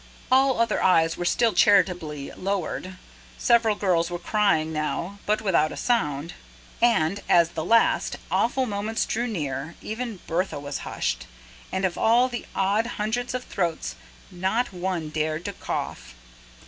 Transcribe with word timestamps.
All 0.31 0.59
other 0.59 0.81
eyes 0.81 1.15
were 1.15 1.25
still 1.25 1.53
charitably 1.53 2.31
lowered. 2.31 2.97
Several 3.37 3.75
girls 3.75 4.09
were 4.09 4.17
crying 4.17 4.73
now, 4.73 5.19
but 5.27 5.43
without 5.43 5.71
a 5.71 5.77
sound. 5.77 6.33
And, 6.81 7.21
as 7.29 7.49
the 7.49 7.63
last, 7.63 8.17
awful 8.31 8.65
moments 8.65 9.05
drew 9.05 9.27
near, 9.27 9.75
even 9.79 10.19
Bertha 10.25 10.59
was 10.59 10.79
hushed, 10.89 11.27
and 11.71 11.85
of 11.85 11.99
all 11.99 12.29
the 12.29 12.47
odd 12.55 12.87
hundreds 12.97 13.35
of 13.35 13.43
throats 13.43 13.93
not 14.31 14.73
one 14.73 15.11
dared 15.11 15.45
to 15.45 15.53
cough. 15.53 16.15